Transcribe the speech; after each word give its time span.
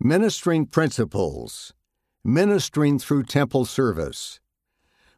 Ministering 0.00 0.66
Principles 0.66 1.74
Ministering 2.22 3.00
through 3.00 3.24
Temple 3.24 3.64
Service. 3.64 4.38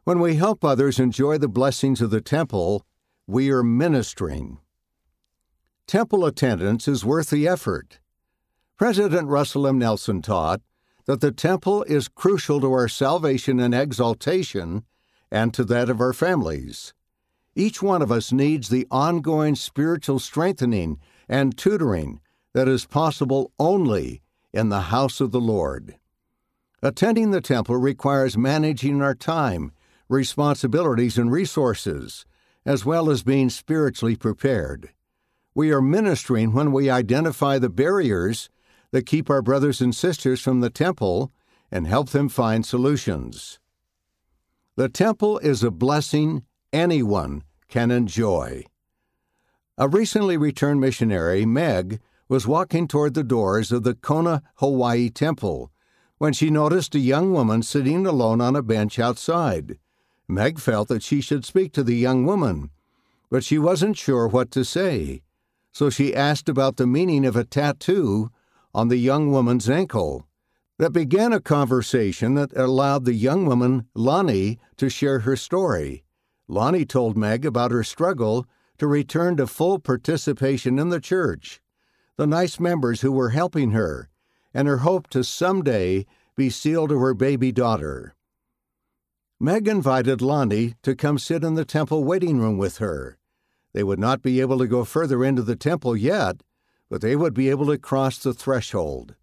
When 0.05 0.19
we 0.19 0.37
help 0.37 0.65
others 0.65 0.99
enjoy 0.99 1.37
the 1.37 1.47
blessings 1.47 2.01
of 2.01 2.09
the 2.09 2.19
temple, 2.19 2.83
we 3.27 3.51
are 3.51 3.61
ministering. 3.61 4.57
Temple 5.85 6.25
attendance 6.25 6.87
is 6.87 7.05
worth 7.05 7.29
the 7.29 7.47
effort. 7.47 7.99
President 8.75 9.27
Russell 9.27 9.67
M. 9.67 9.77
Nelson 9.77 10.19
taught 10.19 10.61
that 11.05 11.21
the 11.21 11.31
temple 11.31 11.83
is 11.83 12.07
crucial 12.07 12.59
to 12.59 12.71
our 12.71 12.87
salvation 12.87 13.59
and 13.59 13.75
exaltation 13.75 14.83
and 15.29 15.53
to 15.53 15.63
that 15.65 15.91
of 15.91 16.01
our 16.01 16.11
families. 16.11 16.95
Each 17.55 17.83
one 17.83 18.01
of 18.01 18.11
us 18.11 18.31
needs 18.31 18.69
the 18.69 18.87
ongoing 18.89 19.53
spiritual 19.53 20.17
strengthening 20.17 20.97
and 21.29 21.55
tutoring 21.55 22.19
that 22.55 22.67
is 22.67 22.87
possible 22.87 23.51
only 23.59 24.23
in 24.53 24.69
the 24.69 24.81
house 24.81 25.21
of 25.21 25.31
the 25.31 25.41
Lord. 25.41 25.95
Attending 26.81 27.31
the 27.31 27.41
temple 27.41 27.77
requires 27.77 28.37
managing 28.37 29.01
our 29.01 29.15
time, 29.15 29.71
responsibilities, 30.09 31.17
and 31.17 31.31
resources, 31.31 32.25
as 32.65 32.85
well 32.85 33.09
as 33.09 33.23
being 33.23 33.49
spiritually 33.49 34.15
prepared. 34.15 34.89
We 35.53 35.71
are 35.71 35.81
ministering 35.81 36.53
when 36.53 36.71
we 36.71 36.89
identify 36.89 37.59
the 37.59 37.69
barriers 37.69 38.49
that 38.91 39.05
keep 39.05 39.29
our 39.29 39.41
brothers 39.41 39.81
and 39.81 39.95
sisters 39.95 40.41
from 40.41 40.61
the 40.61 40.69
temple 40.69 41.31
and 41.71 41.87
help 41.87 42.09
them 42.09 42.29
find 42.29 42.65
solutions. 42.65 43.59
The 44.75 44.89
temple 44.89 45.39
is 45.39 45.63
a 45.63 45.71
blessing 45.71 46.43
anyone 46.73 47.43
can 47.67 47.91
enjoy. 47.91 48.65
A 49.77 49.87
recently 49.87 50.37
returned 50.37 50.81
missionary, 50.81 51.45
Meg, 51.45 51.99
was 52.31 52.47
walking 52.47 52.87
toward 52.87 53.13
the 53.13 53.25
doors 53.25 53.73
of 53.73 53.83
the 53.83 53.93
Kona, 53.93 54.41
Hawaii 54.55 55.09
temple 55.09 55.69
when 56.17 56.31
she 56.31 56.49
noticed 56.49 56.95
a 56.95 56.99
young 56.99 57.33
woman 57.33 57.61
sitting 57.61 58.07
alone 58.07 58.39
on 58.39 58.55
a 58.55 58.63
bench 58.63 58.97
outside. 58.99 59.77
Meg 60.29 60.57
felt 60.57 60.87
that 60.87 61.03
she 61.03 61.19
should 61.19 61.43
speak 61.43 61.73
to 61.73 61.83
the 61.83 61.93
young 61.93 62.25
woman, 62.25 62.69
but 63.29 63.43
she 63.43 63.59
wasn't 63.59 63.97
sure 63.97 64.29
what 64.29 64.49
to 64.51 64.63
say, 64.63 65.23
so 65.73 65.89
she 65.89 66.15
asked 66.15 66.47
about 66.47 66.77
the 66.77 66.87
meaning 66.87 67.25
of 67.25 67.35
a 67.35 67.43
tattoo 67.43 68.31
on 68.73 68.87
the 68.87 68.95
young 68.95 69.29
woman's 69.29 69.69
ankle. 69.69 70.25
That 70.77 70.93
began 70.93 71.33
a 71.33 71.41
conversation 71.41 72.35
that 72.35 72.55
allowed 72.55 73.03
the 73.03 73.13
young 73.13 73.45
woman, 73.45 73.87
Lonnie, 73.93 74.57
to 74.77 74.89
share 74.89 75.19
her 75.19 75.35
story. 75.35 76.05
Lonnie 76.47 76.85
told 76.85 77.17
Meg 77.17 77.45
about 77.45 77.71
her 77.71 77.83
struggle 77.83 78.47
to 78.77 78.87
return 78.87 79.35
to 79.35 79.47
full 79.47 79.79
participation 79.79 80.79
in 80.79 80.87
the 80.87 81.01
church 81.01 81.60
the 82.21 82.27
nice 82.27 82.59
members 82.59 83.01
who 83.01 83.11
were 83.11 83.31
helping 83.31 83.71
her, 83.71 84.07
and 84.53 84.67
her 84.67 84.77
hope 84.77 85.09
to 85.09 85.23
someday 85.23 86.05
be 86.35 86.51
sealed 86.51 86.89
to 86.89 86.99
her 86.99 87.15
baby 87.15 87.51
daughter. 87.51 88.13
Meg 89.39 89.67
invited 89.67 90.21
Lonnie 90.21 90.75
to 90.83 90.95
come 90.95 91.17
sit 91.17 91.43
in 91.43 91.55
the 91.55 91.65
temple 91.65 92.03
waiting 92.03 92.39
room 92.39 92.59
with 92.59 92.77
her. 92.77 93.17
They 93.73 93.81
would 93.83 93.97
not 93.97 94.21
be 94.21 94.39
able 94.39 94.59
to 94.59 94.67
go 94.67 94.85
further 94.85 95.25
into 95.25 95.41
the 95.41 95.55
temple 95.55 95.97
yet, 95.97 96.43
but 96.91 97.01
they 97.01 97.15
would 97.15 97.33
be 97.33 97.49
able 97.49 97.65
to 97.65 97.79
cross 97.79 98.19
the 98.19 98.35
threshold. 98.35 99.15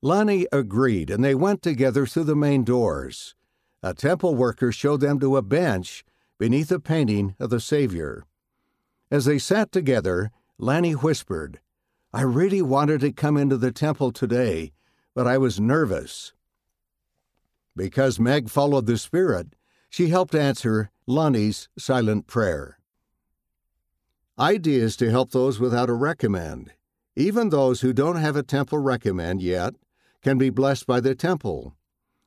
Lonnie 0.00 0.46
agreed, 0.52 1.10
and 1.10 1.24
they 1.24 1.34
went 1.34 1.60
together 1.60 2.06
through 2.06 2.22
the 2.22 2.36
main 2.36 2.62
doors. 2.62 3.34
A 3.82 3.94
temple 3.94 4.36
worker 4.36 4.70
showed 4.70 5.00
them 5.00 5.18
to 5.18 5.36
a 5.36 5.42
bench 5.42 6.04
beneath 6.38 6.70
a 6.70 6.78
painting 6.78 7.34
of 7.40 7.50
the 7.50 7.58
Savior. 7.58 8.24
As 9.10 9.24
they 9.24 9.40
sat 9.40 9.72
together, 9.72 10.30
Lonnie 10.56 10.92
whispered, 10.92 11.58
I 12.14 12.22
really 12.22 12.60
wanted 12.60 13.00
to 13.00 13.12
come 13.12 13.38
into 13.38 13.56
the 13.56 13.72
temple 13.72 14.12
today, 14.12 14.72
but 15.14 15.26
I 15.26 15.38
was 15.38 15.58
nervous. 15.58 16.34
Because 17.74 18.20
Meg 18.20 18.50
followed 18.50 18.84
the 18.84 18.98
Spirit, 18.98 19.54
she 19.88 20.08
helped 20.08 20.34
answer 20.34 20.90
Lonnie's 21.06 21.70
silent 21.78 22.26
prayer. 22.26 22.78
Ideas 24.38 24.94
to 24.96 25.10
help 25.10 25.30
those 25.30 25.58
without 25.58 25.88
a 25.88 25.94
recommend. 25.94 26.72
Even 27.16 27.48
those 27.48 27.80
who 27.80 27.94
don't 27.94 28.16
have 28.16 28.36
a 28.36 28.42
temple 28.42 28.78
recommend 28.78 29.40
yet 29.40 29.74
can 30.22 30.36
be 30.36 30.50
blessed 30.50 30.86
by 30.86 31.00
the 31.00 31.14
temple. 31.14 31.74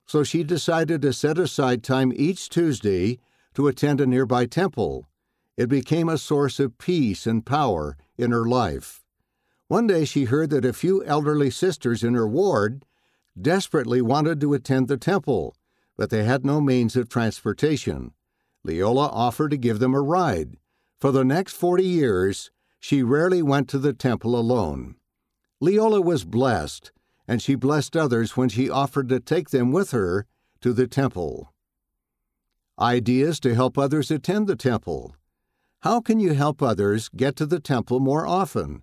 So 0.06 0.22
she 0.22 0.44
decided 0.44 1.02
to 1.02 1.12
set 1.12 1.36
aside 1.36 1.82
time 1.82 2.12
each 2.14 2.48
Tuesday 2.48 3.18
to 3.54 3.66
attend 3.66 4.00
a 4.00 4.06
nearby 4.06 4.46
temple. 4.46 5.08
It 5.56 5.68
became 5.68 6.08
a 6.08 6.16
source 6.16 6.60
of 6.60 6.78
peace 6.78 7.26
and 7.26 7.44
power 7.44 7.96
in 8.16 8.30
her 8.30 8.46
life. 8.46 9.02
One 9.66 9.88
day 9.88 10.04
she 10.04 10.26
heard 10.26 10.50
that 10.50 10.64
a 10.64 10.72
few 10.72 11.04
elderly 11.04 11.50
sisters 11.50 12.04
in 12.04 12.14
her 12.14 12.28
ward 12.28 12.84
desperately 13.36 14.00
wanted 14.00 14.40
to 14.42 14.54
attend 14.54 14.86
the 14.86 14.96
temple, 14.96 15.56
but 15.96 16.10
they 16.10 16.22
had 16.22 16.46
no 16.46 16.60
means 16.60 16.94
of 16.94 17.08
transportation. 17.08 18.12
Leola 18.64 19.06
offered 19.08 19.50
to 19.50 19.56
give 19.56 19.78
them 19.78 19.94
a 19.94 20.00
ride. 20.00 20.56
For 21.00 21.12
the 21.12 21.24
next 21.24 21.54
40 21.54 21.84
years, 21.84 22.50
she 22.80 23.02
rarely 23.02 23.42
went 23.42 23.68
to 23.68 23.78
the 23.78 23.92
temple 23.92 24.38
alone. 24.38 24.96
Leola 25.60 26.00
was 26.00 26.24
blessed, 26.24 26.92
and 27.26 27.42
she 27.42 27.54
blessed 27.54 27.96
others 27.96 28.36
when 28.36 28.48
she 28.48 28.70
offered 28.70 29.08
to 29.08 29.20
take 29.20 29.50
them 29.50 29.72
with 29.72 29.90
her 29.90 30.26
to 30.60 30.72
the 30.72 30.86
temple. 30.86 31.52
Ideas 32.78 33.40
to 33.40 33.54
help 33.54 33.76
others 33.76 34.10
attend 34.10 34.46
the 34.46 34.56
temple. 34.56 35.16
How 35.82 36.00
can 36.00 36.20
you 36.20 36.34
help 36.34 36.62
others 36.62 37.08
get 37.08 37.36
to 37.36 37.46
the 37.46 37.60
temple 37.60 38.00
more 38.00 38.26
often? 38.26 38.82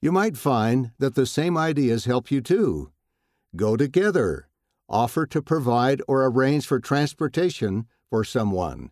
You 0.00 0.12
might 0.12 0.36
find 0.36 0.92
that 0.98 1.14
the 1.14 1.26
same 1.26 1.56
ideas 1.56 2.04
help 2.04 2.30
you 2.30 2.40
too. 2.40 2.92
Go 3.56 3.76
together. 3.76 4.48
Offer 4.88 5.26
to 5.26 5.42
provide 5.42 6.02
or 6.06 6.24
arrange 6.24 6.66
for 6.66 6.78
transportation 6.78 7.86
for 8.08 8.24
someone. 8.24 8.90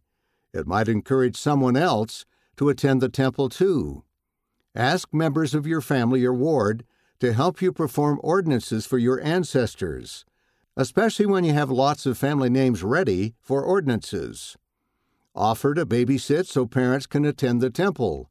It 0.53 0.67
might 0.67 0.89
encourage 0.89 1.37
someone 1.37 1.77
else 1.77 2.25
to 2.57 2.69
attend 2.69 3.01
the 3.01 3.09
temple 3.09 3.49
too. 3.49 4.05
Ask 4.75 5.13
members 5.13 5.55
of 5.55 5.67
your 5.67 5.81
family 5.81 6.25
or 6.25 6.35
ward 6.35 6.85
to 7.21 7.33
help 7.33 7.63
you 7.63 7.73
perform 7.73 8.21
ordinances 8.23 8.87
for 8.87 8.99
your 8.99 9.21
ancestors, 9.23 10.25
especially 10.77 11.27
when 11.27 11.45
you 11.45 11.53
have 11.55 11.71
lots 11.71 12.05
of 12.07 12.19
family 12.19 12.51
names 12.51 12.83
ready 12.83 13.35
for 13.41 13.63
ordinances. 13.63 14.57
Offer 15.35 15.75
to 15.75 15.87
babysit 15.87 16.47
so 16.47 16.67
parents 16.67 17.07
can 17.07 17.25
attend 17.25 17.61
the 17.61 17.71
temple, 17.71 18.31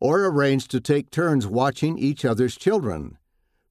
or 0.00 0.24
arrange 0.24 0.68
to 0.68 0.80
take 0.80 1.10
turns 1.10 1.46
watching 1.46 1.98
each 1.98 2.24
other's 2.24 2.56
children. 2.56 3.18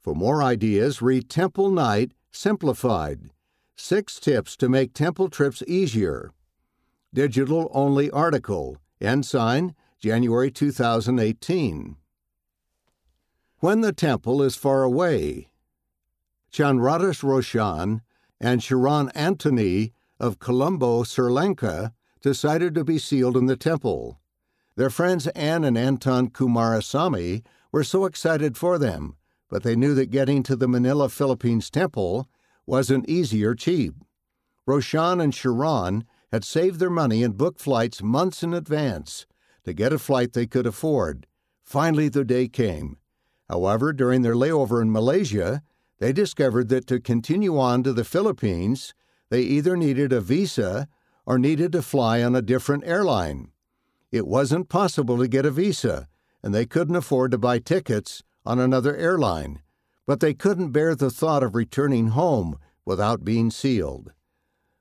For 0.02 0.14
more 0.14 0.44
ideas, 0.44 1.02
read 1.02 1.30
Temple 1.30 1.72
Night 1.72 2.12
Simplified 2.32 3.32
Six 3.76 4.20
Tips 4.20 4.56
to 4.58 4.70
Make 4.70 4.94
Temple 4.94 5.30
Trips 5.30 5.64
Easier 5.68 6.32
digital 7.14 7.70
only 7.74 8.10
article, 8.12 8.78
Ensign, 9.02 9.76
January 10.00 10.52
2018. 10.52 11.96
When 13.60 13.82
the 13.82 13.94
temple 13.94 14.42
is 14.44 14.56
far 14.56 14.84
away. 14.84 15.48
Chandradas 16.52 17.24
Roshan 17.24 18.02
and 18.40 18.62
Sharon 18.62 19.10
Antony 19.16 19.94
of 20.20 20.40
Colombo, 20.40 21.04
Sri 21.04 21.32
Lanka, 21.32 21.94
decided 22.22 22.76
to 22.76 22.84
be 22.84 22.98
sealed 22.98 23.38
in 23.38 23.46
the 23.46 23.58
temple. 23.58 24.20
Their 24.76 24.90
friends 24.90 25.28
Anne 25.28 25.64
and 25.64 25.78
Anton 25.78 26.30
Kumarasamy 26.30 27.44
were 27.72 27.84
so 27.84 28.06
excited 28.06 28.58
for 28.58 28.78
them, 28.78 29.16
but 29.50 29.64
they 29.64 29.76
knew 29.76 29.96
that 29.96 30.12
getting 30.12 30.44
to 30.44 30.56
the 30.56 30.68
Manila, 30.68 31.10
Philippines 31.10 31.70
temple 31.70 32.28
wasn't 32.66 33.10
easy 33.10 33.44
or 33.44 33.56
cheap. 33.56 33.96
Roshan 34.66 35.22
and 35.22 35.34
Sharon 35.34 36.06
had 36.32 36.44
saved 36.44 36.80
their 36.80 36.90
money 36.90 37.24
and 37.24 37.38
booked 37.38 37.62
flights 37.62 38.02
months 38.02 38.44
in 38.44 38.54
advance 38.54 39.26
to 39.64 39.74
get 39.74 39.94
a 39.94 40.00
flight 40.00 40.34
they 40.34 40.48
could 40.48 40.66
afford. 40.66 41.28
Finally, 41.64 42.10
the 42.10 42.24
day 42.24 42.48
came. 42.48 42.98
However, 43.50 43.94
during 43.94 44.22
their 44.22 44.36
layover 44.36 44.82
in 44.82 44.92
Malaysia, 44.92 45.62
they 46.00 46.14
discovered 46.14 46.70
that 46.70 46.88
to 46.88 47.00
continue 47.00 47.58
on 47.58 47.84
to 47.84 47.94
the 47.94 48.04
Philippines, 48.04 48.94
they 49.30 49.42
either 49.42 49.76
needed 49.76 50.14
a 50.14 50.22
visa 50.22 50.88
or 51.26 51.38
needed 51.38 51.72
to 51.74 51.82
fly 51.82 52.24
on 52.24 52.36
a 52.36 52.42
different 52.42 52.86
airline. 52.86 53.52
It 54.12 54.28
wasn't 54.28 54.70
possible 54.70 55.18
to 55.18 55.28
get 55.28 55.46
a 55.46 55.52
visa, 55.52 56.08
and 56.42 56.54
they 56.54 56.66
couldn't 56.66 56.96
afford 56.96 57.32
to 57.32 57.38
buy 57.38 57.60
tickets 57.60 58.24
on 58.46 58.60
another 58.60 58.96
airline, 58.96 59.62
but 60.06 60.22
they 60.22 60.34
couldn't 60.34 60.72
bear 60.72 60.96
the 60.96 61.12
thought 61.12 61.44
of 61.44 61.56
returning 61.56 62.10
home 62.10 62.58
without 62.86 63.26
being 63.26 63.52
sealed. 63.52 64.14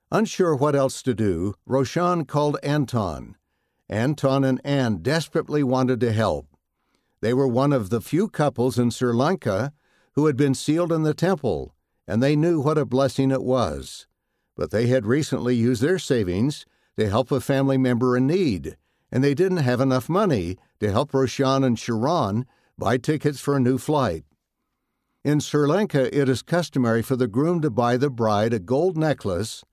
Unsure 0.09 0.55
what 0.55 0.73
else 0.73 1.01
to 1.01 1.13
do, 1.13 1.53
Roshan 1.65 2.23
called 2.23 2.57
Anton. 2.63 3.35
Anton 3.89 4.45
and 4.45 4.61
Anne 4.63 4.99
desperately 4.99 5.63
wanted 5.63 5.99
to 5.99 6.13
help. 6.13 6.47
They 7.19 7.33
were 7.33 7.47
one 7.47 7.73
of 7.73 7.89
the 7.89 7.99
few 7.99 8.29
couples 8.29 8.79
in 8.79 8.89
Sri 8.89 9.11
Lanka 9.11 9.73
who 10.13 10.27
had 10.27 10.37
been 10.37 10.55
sealed 10.55 10.93
in 10.93 11.03
the 11.03 11.13
temple, 11.13 11.75
and 12.07 12.23
they 12.23 12.37
knew 12.37 12.61
what 12.61 12.77
a 12.77 12.85
blessing 12.85 13.31
it 13.31 13.43
was. 13.43 14.07
But 14.55 14.71
they 14.71 14.87
had 14.87 15.05
recently 15.05 15.55
used 15.55 15.81
their 15.81 15.99
savings 15.99 16.65
to 16.97 17.09
help 17.09 17.29
a 17.29 17.41
family 17.41 17.77
member 17.77 18.15
in 18.15 18.27
need, 18.27 18.77
and 19.11 19.21
they 19.21 19.33
didn't 19.33 19.57
have 19.57 19.81
enough 19.81 20.07
money 20.07 20.57
to 20.79 20.89
help 20.89 21.13
Roshan 21.13 21.65
and 21.65 21.77
Sharon 21.77 22.45
buy 22.77 22.97
tickets 22.97 23.41
for 23.41 23.57
a 23.57 23.59
new 23.59 23.77
flight. 23.77 24.23
In 25.25 25.41
Sri 25.41 25.67
Lanka, 25.67 26.17
it 26.17 26.29
is 26.29 26.41
customary 26.41 27.01
for 27.01 27.17
the 27.17 27.27
groom 27.27 27.59
to 27.61 27.69
buy 27.69 27.97
the 27.97 28.09
bride 28.09 28.53
a 28.53 28.59
gold 28.59 28.95
necklace 28.95 29.65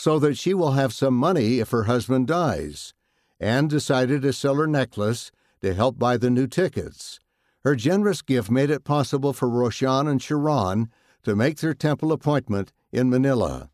so 0.00 0.18
that 0.18 0.38
she 0.38 0.54
will 0.54 0.72
have 0.72 0.94
some 0.94 1.12
money 1.12 1.58
if 1.58 1.72
her 1.72 1.82
husband 1.82 2.26
dies, 2.26 2.94
and 3.38 3.68
decided 3.68 4.22
to 4.22 4.32
sell 4.32 4.54
her 4.54 4.66
necklace 4.66 5.30
to 5.60 5.74
help 5.74 5.98
buy 5.98 6.16
the 6.16 6.30
new 6.30 6.46
tickets. 6.46 7.20
Her 7.64 7.76
generous 7.76 8.22
gift 8.22 8.50
made 8.50 8.70
it 8.70 8.82
possible 8.82 9.34
for 9.34 9.46
Roshan 9.46 10.08
and 10.08 10.22
Sharon 10.22 10.88
to 11.24 11.36
make 11.36 11.58
their 11.58 11.74
temple 11.74 12.12
appointment 12.12 12.72
in 12.90 13.10
Manila. 13.10 13.68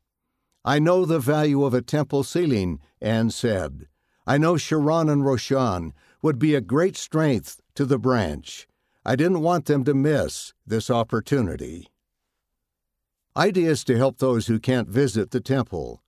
I 0.65 0.81
know 0.81 1.05
the 1.05 1.21
value 1.21 1.63
of 1.63 1.75
a 1.75 1.81
temple 1.81 2.25
sealing, 2.25 2.81
Anne 3.01 3.31
said. 3.31 3.87
I 4.27 4.37
know 4.37 4.57
Sharon 4.57 5.09
and 5.09 5.25
Roshan 5.25 5.93
would 6.23 6.41
be 6.41 6.57
a 6.57 6.61
great 6.61 6.97
strength 6.97 7.63
to 7.77 7.85
the 7.85 8.01
branch. 8.01 8.67
I 9.05 9.15
didn't 9.15 9.43
want 9.43 9.67
them 9.67 9.85
to 9.85 9.95
miss 9.95 10.55
this 10.67 10.91
opportunity. 10.91 11.87
Ideas 13.37 13.85
to 13.85 13.97
help 13.97 14.19
those 14.19 14.49
who 14.49 14.59
can't 14.59 14.89
visit 14.89 15.31
the 15.31 15.41
temple. 15.41 16.03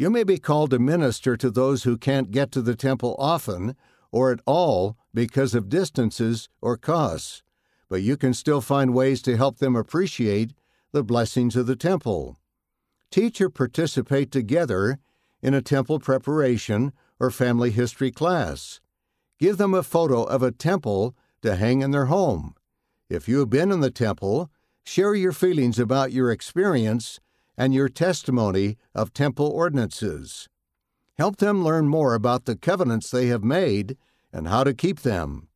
You 0.00 0.10
may 0.10 0.22
be 0.22 0.38
called 0.38 0.70
to 0.70 0.78
minister 0.78 1.36
to 1.36 1.50
those 1.50 1.82
who 1.82 1.98
can't 1.98 2.30
get 2.30 2.52
to 2.52 2.62
the 2.62 2.76
temple 2.76 3.16
often 3.18 3.74
or 4.12 4.30
at 4.30 4.38
all 4.46 4.96
because 5.12 5.56
of 5.56 5.68
distances 5.68 6.48
or 6.60 6.76
costs, 6.76 7.42
but 7.88 8.00
you 8.00 8.16
can 8.16 8.32
still 8.32 8.60
find 8.60 8.94
ways 8.94 9.20
to 9.22 9.36
help 9.36 9.58
them 9.58 9.74
appreciate 9.74 10.52
the 10.92 11.02
blessings 11.02 11.56
of 11.56 11.66
the 11.66 11.74
temple. 11.74 12.38
Teach 13.10 13.40
or 13.40 13.50
participate 13.50 14.30
together 14.30 15.00
in 15.42 15.52
a 15.52 15.60
temple 15.60 15.98
preparation 15.98 16.92
or 17.18 17.32
family 17.32 17.72
history 17.72 18.12
class. 18.12 18.80
Give 19.40 19.56
them 19.56 19.74
a 19.74 19.82
photo 19.82 20.22
of 20.22 20.44
a 20.44 20.52
temple 20.52 21.16
to 21.42 21.56
hang 21.56 21.82
in 21.82 21.90
their 21.90 22.06
home. 22.06 22.54
If 23.10 23.28
you 23.28 23.40
have 23.40 23.50
been 23.50 23.72
in 23.72 23.80
the 23.80 23.90
temple, 23.90 24.48
share 24.84 25.16
your 25.16 25.32
feelings 25.32 25.80
about 25.80 26.12
your 26.12 26.30
experience 26.30 27.18
and 27.58 27.74
your 27.74 27.88
testimony 27.88 28.78
of 28.94 29.12
temple 29.12 29.48
ordinances. 29.48 30.48
Help 31.18 31.36
them 31.38 31.64
learn 31.64 31.88
more 31.88 32.14
about 32.14 32.44
the 32.44 32.54
covenants 32.54 33.10
they 33.10 33.26
have 33.26 33.42
made 33.42 33.96
and 34.32 34.46
how 34.46 34.62
to 34.62 34.72
keep 34.72 35.00
them. 35.00 35.48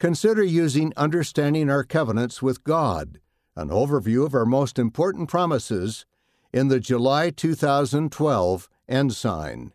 Consider 0.00 0.42
using 0.42 0.94
Understanding 0.96 1.68
Our 1.68 1.84
Covenants 1.84 2.40
with 2.40 2.64
God, 2.64 3.20
an 3.54 3.68
overview 3.68 4.24
of 4.24 4.34
our 4.34 4.46
most 4.46 4.78
important 4.78 5.28
promises, 5.28 6.06
in 6.52 6.68
the 6.68 6.80
July 6.80 7.28
2012 7.30 8.68
Ensign. 8.88 9.72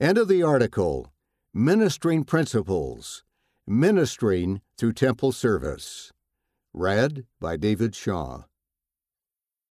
End 0.00 0.16
of 0.16 0.28
the 0.28 0.42
article 0.42 1.12
Ministering 1.52 2.24
Principles 2.24 3.24
Ministering 3.66 4.62
Through 4.78 4.94
Temple 4.94 5.32
Service. 5.32 6.12
Read 6.72 7.26
by 7.40 7.56
David 7.56 7.94
Shaw. 7.94 8.44